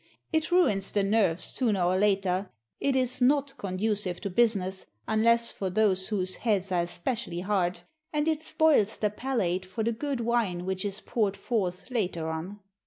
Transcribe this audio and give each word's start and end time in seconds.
It 0.33 0.49
ruins 0.49 0.91
the 0.91 1.03
nerves, 1.03 1.43
sooner 1.43 1.83
or 1.83 1.95
later; 1.95 2.49
it 2.79 2.95
is 2.95 3.21
not 3.21 3.55
conducive 3.59 4.19
to 4.21 4.31
business, 4.31 4.87
unless 5.07 5.51
for 5.51 5.69
those 5.69 6.07
whose 6.07 6.37
heads 6.37 6.71
are 6.71 6.81
especially 6.81 7.41
hard; 7.41 7.81
and 8.11 8.27
it 8.27 8.41
spoils 8.41 8.97
the 8.97 9.11
palate 9.11 9.63
for 9.63 9.83
the 9.83 9.91
good 9.93 10.21
wine 10.21 10.65
which 10.65 10.85
is 10.85 11.01
poured 11.01 11.37
forth 11.37 11.91
later 11.91 12.27
on. 12.29 12.59